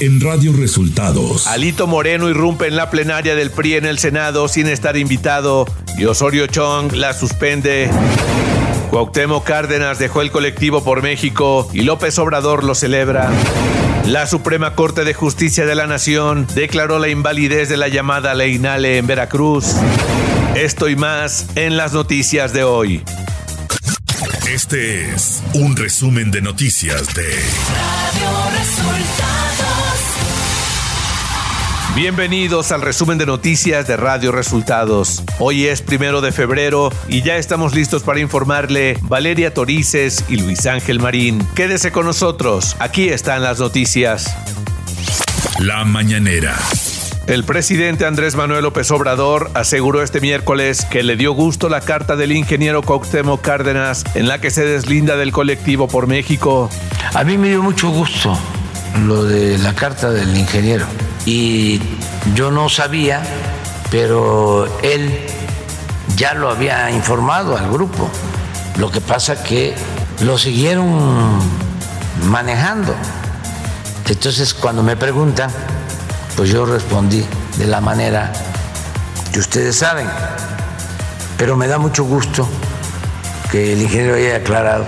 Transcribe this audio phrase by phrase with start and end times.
[0.00, 1.46] en Radio Resultados.
[1.46, 5.66] Alito Moreno irrumpe en la plenaria del PRI en el Senado sin estar invitado
[5.98, 7.90] y Osorio Chong la suspende.
[8.90, 13.30] Cuauhtémoc Cárdenas dejó el colectivo por México y López Obrador lo celebra.
[14.06, 18.58] La Suprema Corte de Justicia de la Nación declaró la invalidez de la llamada Ley
[18.58, 19.76] Nale en Veracruz.
[20.54, 23.02] Esto y más en las noticias de hoy.
[24.48, 29.39] Este es un resumen de noticias de Radio Resultados.
[31.96, 35.24] Bienvenidos al resumen de noticias de Radio Resultados.
[35.40, 40.66] Hoy es primero de febrero y ya estamos listos para informarle Valeria Torices y Luis
[40.66, 41.44] Ángel Marín.
[41.56, 44.34] Quédese con nosotros, aquí están las noticias.
[45.58, 46.56] La mañanera.
[47.26, 52.14] El presidente Andrés Manuel López Obrador aseguró este miércoles que le dio gusto la carta
[52.14, 56.70] del ingeniero Cuauhtémoc Cárdenas en la que se deslinda del colectivo por México.
[57.14, 58.38] A mí me dio mucho gusto
[59.06, 60.86] lo de la carta del ingeniero
[61.32, 61.80] y
[62.34, 63.22] yo no sabía,
[63.88, 65.26] pero él
[66.16, 68.10] ya lo había informado al grupo.
[68.78, 69.76] Lo que pasa que
[70.22, 71.38] lo siguieron
[72.28, 72.96] manejando.
[74.08, 75.52] Entonces cuando me preguntan,
[76.36, 77.24] pues yo respondí
[77.58, 78.32] de la manera
[79.32, 80.08] que ustedes saben.
[81.38, 82.48] Pero me da mucho gusto
[83.52, 84.84] que el ingeniero haya aclarado.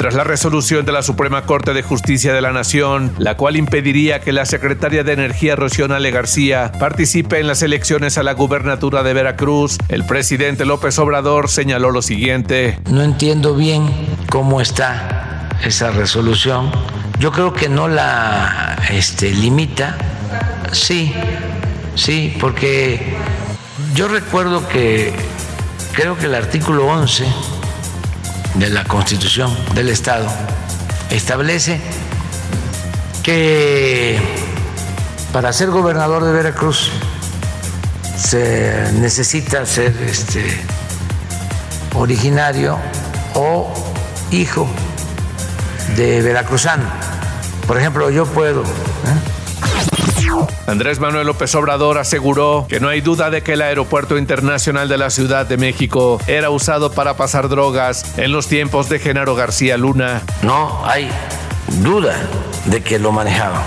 [0.00, 4.20] Tras la resolución de la Suprema Corte de Justicia de la Nación, la cual impediría
[4.20, 9.12] que la secretaria de Energía Rosionale García participe en las elecciones a la gubernatura de
[9.12, 12.78] Veracruz, el presidente López Obrador señaló lo siguiente.
[12.90, 13.90] No entiendo bien
[14.30, 16.70] cómo está esa resolución
[17.20, 19.94] yo creo que no la este, limita.
[20.72, 21.12] Sí,
[21.94, 23.14] sí, porque
[23.94, 25.12] yo recuerdo que
[25.92, 27.26] creo que el artículo 11
[28.54, 30.28] de la Constitución del Estado
[31.10, 31.80] establece
[33.22, 34.18] que
[35.32, 36.90] para ser gobernador de Veracruz
[38.16, 40.44] se necesita ser este
[41.94, 42.78] originario
[43.34, 43.72] o
[44.30, 44.68] hijo
[45.96, 46.84] de veracruzano.
[47.66, 48.62] Por ejemplo, yo puedo.
[48.62, 49.39] ¿eh?
[50.66, 54.98] Andrés Manuel López Obrador aseguró que no hay duda de que el aeropuerto internacional de
[54.98, 59.76] la Ciudad de México era usado para pasar drogas en los tiempos de Genaro García
[59.76, 60.22] Luna.
[60.42, 61.10] No hay
[61.82, 62.16] duda
[62.66, 63.62] de que lo manejaba.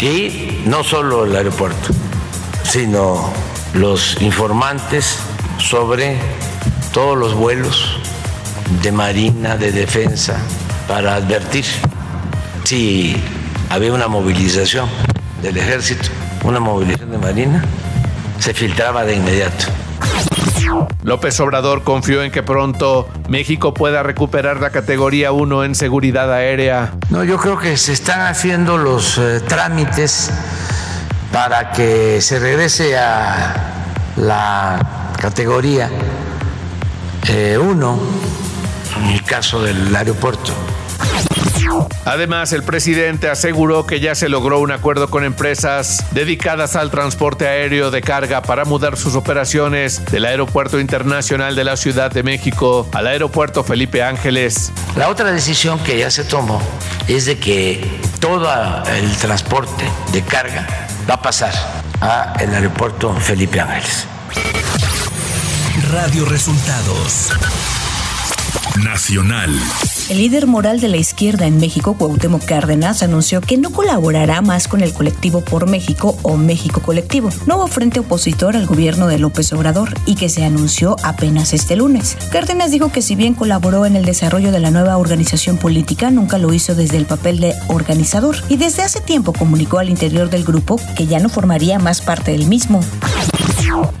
[0.00, 1.90] Y no solo el aeropuerto,
[2.64, 3.32] sino
[3.74, 5.18] los informantes
[5.58, 6.16] sobre
[6.92, 7.98] todos los vuelos
[8.82, 10.38] de marina, de defensa,
[10.88, 11.64] para advertir
[12.64, 13.16] si
[13.70, 14.88] había una movilización
[15.42, 16.08] del ejército,
[16.44, 17.64] una movilización de Marina,
[18.38, 19.66] se filtraba de inmediato.
[21.02, 26.92] López Obrador confió en que pronto México pueda recuperar la categoría 1 en seguridad aérea.
[27.10, 30.30] No, yo creo que se están haciendo los eh, trámites
[31.32, 33.54] para que se regrese a
[34.16, 37.58] la categoría 1 eh,
[38.98, 40.52] en el caso del aeropuerto.
[42.04, 47.46] Además, el presidente aseguró que ya se logró un acuerdo con empresas dedicadas al transporte
[47.46, 52.88] aéreo de carga para mudar sus operaciones del Aeropuerto Internacional de la Ciudad de México
[52.92, 54.72] al Aeropuerto Felipe Ángeles.
[54.96, 56.60] La otra decisión que ya se tomó
[57.08, 57.84] es de que
[58.20, 58.48] todo
[58.86, 60.66] el transporte de carga
[61.08, 61.52] va a pasar
[62.00, 64.06] al Aeropuerto Felipe Ángeles.
[65.92, 67.30] Radio Resultados
[68.82, 69.50] Nacional.
[70.08, 74.68] El líder moral de la izquierda en México, Cuauhtémoc Cárdenas, anunció que no colaborará más
[74.68, 79.52] con el colectivo por México o México Colectivo, nuevo frente opositor al gobierno de López
[79.52, 82.16] Obrador y que se anunció apenas este lunes.
[82.30, 86.36] Cárdenas dijo que si bien colaboró en el desarrollo de la nueva organización política, nunca
[86.36, 90.44] lo hizo desde el papel de organizador y desde hace tiempo comunicó al interior del
[90.44, 92.80] grupo que ya no formaría más parte del mismo.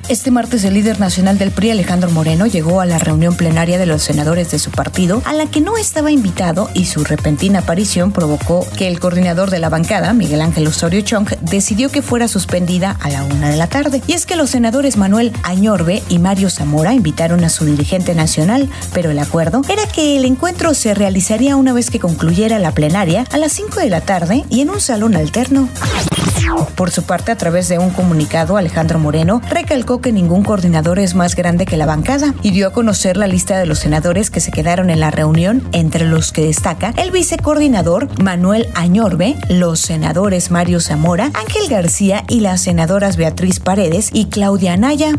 [0.08, 3.86] Este martes el líder nacional del PRI, Alejandro Moreno, llegó a la reunión plenaria de
[3.86, 8.12] los senadores de su partido, a la que no estaba invitado y su repentina aparición
[8.12, 12.96] provocó que el coordinador de la bancada, Miguel Ángel Osorio Chong, decidió que fuera suspendida
[13.00, 14.02] a la una de la tarde.
[14.06, 18.68] Y es que los senadores Manuel Añorbe y Mario Zamora invitaron a su dirigente nacional,
[18.92, 23.24] pero el acuerdo era que el encuentro se realizaría una vez que concluyera la plenaria
[23.32, 25.68] a las 5 de la tarde y en un salón alterno.
[26.74, 31.14] Por su parte, a través de un comunicado, Alejandro Moreno recalcó que ningún coordinador es
[31.14, 34.40] más grande que la bancada y dio a conocer la lista de los senadores que
[34.40, 40.50] se quedaron en la reunión, entre los que destaca el vicecoordinador Manuel Añorbe, los senadores
[40.50, 45.14] Mario Zamora, Ángel García y las senadoras Beatriz Paredes y Claudia Anaya.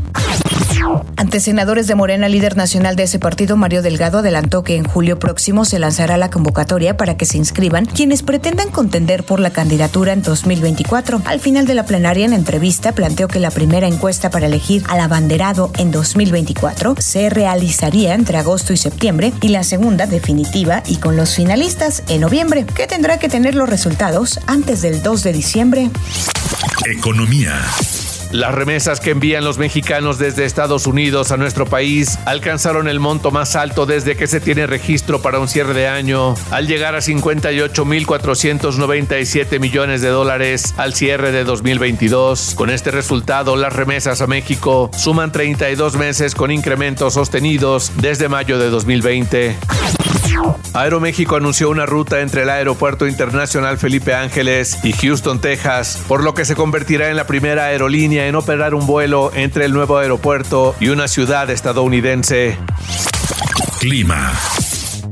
[1.15, 5.19] Ante senadores de Morena, líder nacional de ese partido, Mario Delgado, adelantó que en julio
[5.19, 10.13] próximo se lanzará la convocatoria para que se inscriban quienes pretendan contender por la candidatura
[10.13, 11.21] en 2024.
[11.25, 14.99] Al final de la plenaria, en entrevista, planteó que la primera encuesta para elegir al
[14.99, 21.15] abanderado en 2024 se realizaría entre agosto y septiembre y la segunda definitiva y con
[21.15, 25.89] los finalistas en noviembre, que tendrá que tener los resultados antes del 2 de diciembre.
[26.85, 27.53] Economía.
[28.33, 33.29] Las remesas que envían los mexicanos desde Estados Unidos a nuestro país alcanzaron el monto
[33.29, 36.97] más alto desde que se tiene registro para un cierre de año, al llegar a
[36.97, 42.55] 58.497 millones de dólares al cierre de 2022.
[42.55, 48.57] Con este resultado, las remesas a México suman 32 meses con incrementos sostenidos desde mayo
[48.57, 49.55] de 2020.
[50.73, 56.33] Aeroméxico anunció una ruta entre el Aeropuerto Internacional Felipe Ángeles y Houston, Texas, por lo
[56.33, 60.75] que se convertirá en la primera aerolínea en operar un vuelo entre el nuevo aeropuerto
[60.79, 62.57] y una ciudad estadounidense.
[63.79, 64.33] Clima.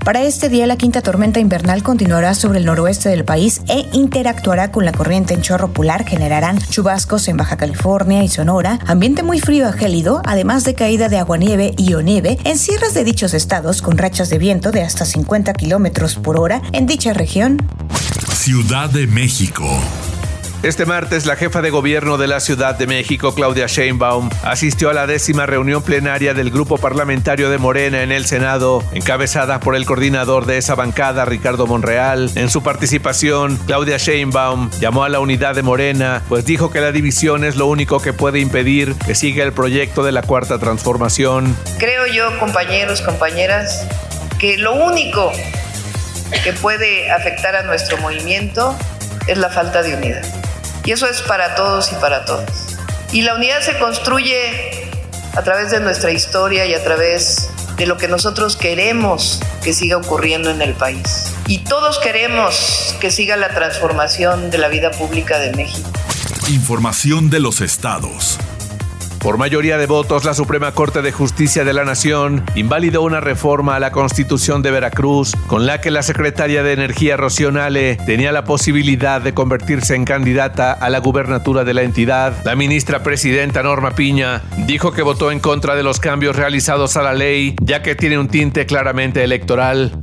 [0.03, 4.71] Para este día, la quinta tormenta invernal continuará sobre el noroeste del país e interactuará
[4.71, 6.07] con la corriente en chorro polar.
[6.07, 11.07] Generarán chubascos en Baja California y Sonora, ambiente muy frío a gélido, además de caída
[11.07, 14.81] de aguanieve y o nieve en sierras de dichos estados con rachas de viento de
[14.81, 17.57] hasta 50 kilómetros por hora en dicha región.
[18.33, 19.67] Ciudad de México.
[20.63, 24.93] Este martes, la jefa de gobierno de la Ciudad de México, Claudia Sheinbaum, asistió a
[24.93, 29.87] la décima reunión plenaria del Grupo Parlamentario de Morena en el Senado, encabezada por el
[29.87, 32.29] coordinador de esa bancada, Ricardo Monreal.
[32.35, 36.91] En su participación, Claudia Sheinbaum llamó a la unidad de Morena, pues dijo que la
[36.91, 41.57] división es lo único que puede impedir que siga el proyecto de la Cuarta Transformación.
[41.79, 43.87] Creo yo, compañeros, compañeras,
[44.37, 45.31] que lo único
[46.43, 48.77] que puede afectar a nuestro movimiento
[49.25, 50.40] es la falta de unidad.
[50.83, 52.77] Y eso es para todos y para todas.
[53.11, 54.89] Y la unidad se construye
[55.35, 59.97] a través de nuestra historia y a través de lo que nosotros queremos que siga
[59.97, 61.33] ocurriendo en el país.
[61.47, 65.89] Y todos queremos que siga la transformación de la vida pública de México.
[66.49, 68.37] Información de los estados.
[69.21, 73.75] Por mayoría de votos, la Suprema Corte de Justicia de la Nación invalidó una reforma
[73.75, 78.31] a la Constitución de Veracruz con la que la secretaria de Energía Rocío Nale tenía
[78.31, 82.33] la posibilidad de convertirse en candidata a la gubernatura de la entidad.
[82.45, 87.03] La ministra presidenta Norma Piña dijo que votó en contra de los cambios realizados a
[87.03, 89.99] la ley, ya que tiene un tinte claramente electoral.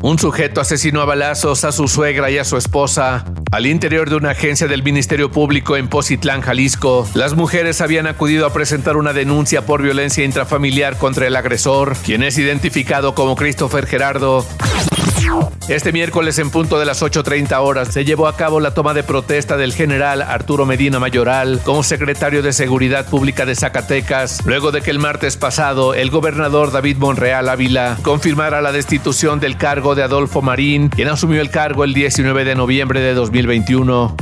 [0.00, 3.24] Un sujeto asesinó a balazos a su suegra y a su esposa
[3.56, 7.08] al interior de una agencia del Ministerio Público en Pozitlán, Jalisco.
[7.14, 12.22] Las mujeres habían acudido a presentar una denuncia por violencia intrafamiliar contra el agresor, quien
[12.22, 14.44] es identificado como Christopher Gerardo.
[15.68, 19.02] Este miércoles en punto de las 8.30 horas se llevó a cabo la toma de
[19.02, 24.82] protesta del general Arturo Medina Mayoral como secretario de Seguridad Pública de Zacatecas, luego de
[24.82, 30.04] que el martes pasado el gobernador David Monreal Ávila confirmara la destitución del cargo de
[30.04, 34.16] Adolfo Marín, quien asumió el cargo el 19 de noviembre de 2021.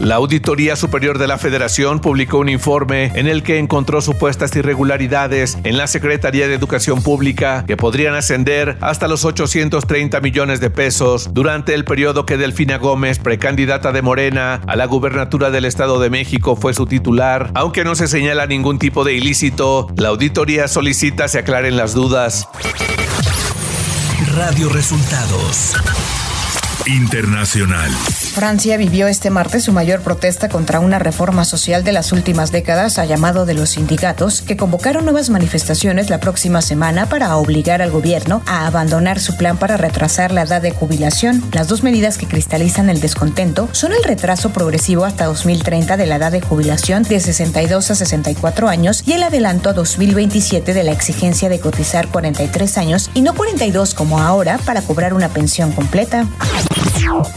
[0.00, 5.58] La Auditoría Superior de la Federación publicó un informe en el que encontró supuestas irregularidades
[5.64, 11.30] en la Secretaría de Educación Pública que podrían ascender hasta los 830 millones de pesos
[11.32, 16.10] durante el periodo que Delfina Gómez, precandidata de Morena a la gubernatura del Estado de
[16.10, 17.50] México, fue su titular.
[17.54, 22.48] Aunque no se señala ningún tipo de ilícito, la auditoría solicita se aclaren las dudas.
[24.36, 25.74] Radio Resultados.
[26.86, 27.90] Internacional.
[28.38, 32.96] Francia vivió este martes su mayor protesta contra una reforma social de las últimas décadas
[33.00, 37.90] a llamado de los sindicatos que convocaron nuevas manifestaciones la próxima semana para obligar al
[37.90, 41.42] gobierno a abandonar su plan para retrasar la edad de jubilación.
[41.50, 46.14] Las dos medidas que cristalizan el descontento son el retraso progresivo hasta 2030 de la
[46.14, 50.92] edad de jubilación de 62 a 64 años y el adelanto a 2027 de la
[50.92, 56.24] exigencia de cotizar 43 años y no 42 como ahora para cobrar una pensión completa.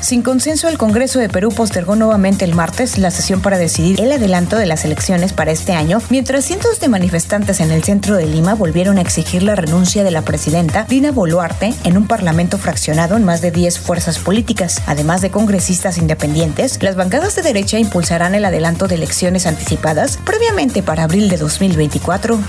[0.01, 4.12] Sin consenso, el Congreso de Perú postergó nuevamente el martes la sesión para decidir el
[4.12, 8.25] adelanto de las elecciones para este año, mientras cientos de manifestantes en el centro de
[8.25, 13.16] Lima volvieron a exigir la renuncia de la presidenta Dina Boluarte en un parlamento fraccionado
[13.16, 14.82] en más de 10 fuerzas políticas.
[14.88, 20.84] Además de congresistas independientes, las bancadas de derecha impulsarán el adelanto de elecciones anticipadas previamente
[20.84, 22.40] para abril de 2024.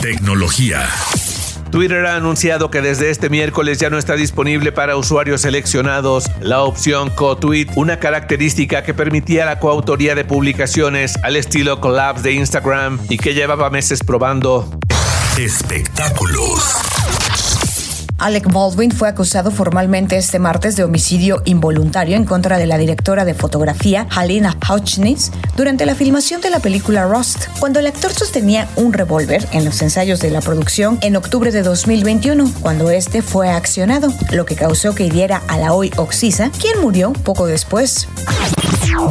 [0.00, 0.88] Tecnología.
[1.70, 6.62] Twitter ha anunciado que desde este miércoles ya no está disponible para usuarios seleccionados la
[6.62, 12.98] opción co-tweet, una característica que permitía la coautoría de publicaciones al estilo collabs de Instagram
[13.08, 14.68] y que llevaba meses probando.
[15.38, 16.99] Espectáculos.
[18.20, 23.24] Alec Baldwin fue acusado formalmente este martes de homicidio involuntario en contra de la directora
[23.24, 28.68] de fotografía Halina Hutchins durante la filmación de la película Rust, cuando el actor sostenía
[28.76, 33.48] un revólver en los ensayos de la producción en octubre de 2021, cuando este fue
[33.48, 38.06] accionado, lo que causó que hiriera a la hoy Oxisa, quien murió poco después.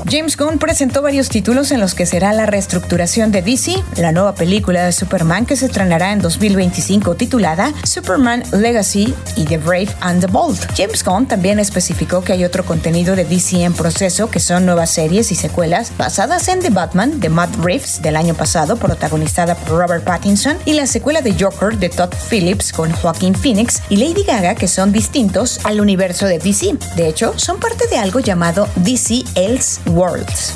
[0.09, 4.35] James Gunn presentó varios títulos en los que será la reestructuración de DC, la nueva
[4.35, 8.98] película de Superman que se estrenará en 2025 titulada Superman Legacy
[9.35, 10.59] y The Brave and the Bold.
[10.75, 14.91] James Gunn también especificó que hay otro contenido de DC en proceso que son nuevas
[14.91, 19.77] series y secuelas basadas en The Batman de Matt Reeves del año pasado protagonizada por
[19.79, 24.23] Robert Pattinson y la secuela de Joker de Todd Phillips con Joaquin Phoenix y Lady
[24.23, 26.77] Gaga que son distintos al universo de DC.
[26.95, 30.53] De hecho, son parte de algo llamado DC Else Worlds.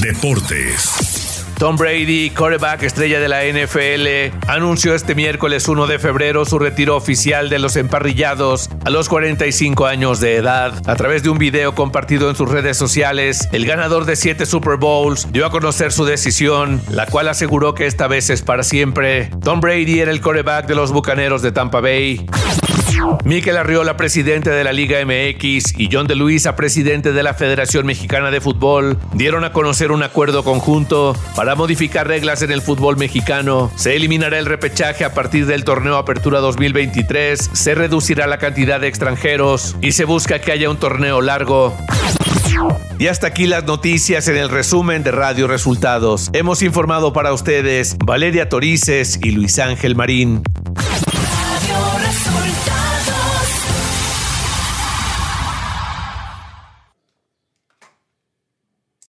[0.00, 1.11] Deportes.
[1.62, 6.96] Tom Brady, quarterback estrella de la NFL, anunció este miércoles 1 de febrero su retiro
[6.96, 10.72] oficial de los emparrillados a los 45 años de edad.
[10.88, 14.76] A través de un video compartido en sus redes sociales, el ganador de 7 Super
[14.76, 19.30] Bowls dio a conocer su decisión, la cual aseguró que esta vez es para siempre.
[19.44, 22.26] Tom Brady era el quarterback de los Bucaneros de Tampa Bay.
[23.24, 27.86] Miquel Arriola, presidente de la Liga MX, y John de Luisa, presidente de la Federación
[27.86, 32.96] Mexicana de Fútbol, dieron a conocer un acuerdo conjunto para modificar reglas en el fútbol
[32.96, 33.70] mexicano.
[33.76, 38.88] Se eliminará el repechaje a partir del torneo Apertura 2023, se reducirá la cantidad de
[38.88, 41.74] extranjeros y se busca que haya un torneo largo.
[42.98, 46.30] Y hasta aquí las noticias en el resumen de Radio Resultados.
[46.32, 50.42] Hemos informado para ustedes Valeria Torices y Luis Ángel Marín.